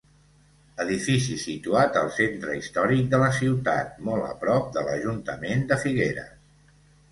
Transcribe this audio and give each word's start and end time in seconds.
Edifici 0.85 1.35
situat 1.41 1.99
al 2.01 2.09
centre 2.15 2.57
històric 2.61 3.13
de 3.13 3.21
la 3.25 3.29
ciutat 3.41 4.01
molt 4.09 4.27
a 4.31 4.33
prop 4.47 4.75
de 4.79 4.87
l'Ajuntament 4.91 5.65
de 5.75 5.81
Figueres. 5.87 6.77